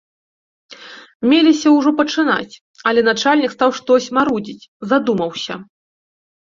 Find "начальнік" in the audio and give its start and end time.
3.11-3.51